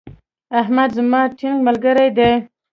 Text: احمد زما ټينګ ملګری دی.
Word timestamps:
احمد 0.61 0.89
زما 0.97 1.21
ټينګ 1.37 1.57
ملګری 1.67 2.07
دی. 2.17 2.31